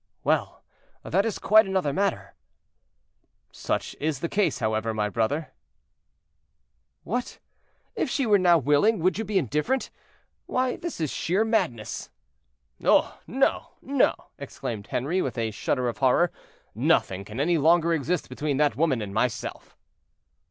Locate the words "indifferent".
9.37-9.91